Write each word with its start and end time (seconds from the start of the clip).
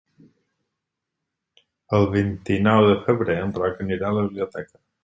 El 1.99 2.09
vint-i-nou 2.17 2.87
de 2.89 2.99
febrer 3.07 3.39
en 3.45 3.57
Roc 3.63 3.87
anirà 3.89 4.11
a 4.13 4.17
la 4.21 4.31
biblioteca. 4.31 4.87